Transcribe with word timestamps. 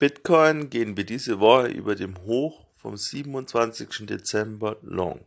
Bitcoin 0.00 0.70
gehen 0.70 0.96
wir 0.96 1.04
diese 1.04 1.40
Woche 1.40 1.68
über 1.68 1.96
dem 1.96 2.16
Hoch 2.18 2.66
vom 2.76 2.96
siebenundzwanzigsten 2.96 4.06
Dezember 4.06 4.76
long. 4.82 5.26